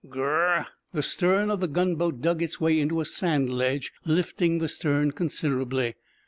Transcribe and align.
Gr 0.09 0.19
r 0.23 0.29
r 0.29 0.47
r! 0.61 0.67
The 0.93 1.03
stern 1.03 1.51
of 1.51 1.59
the 1.59 1.67
gunboat 1.67 2.21
dug 2.21 2.41
its 2.41 2.59
way 2.59 2.79
into 2.79 3.01
a 3.01 3.05
sand 3.05 3.53
ledge, 3.53 3.93
lifting 4.03 4.57
the 4.57 4.67
stern 4.67 5.11
considerably. 5.11 5.93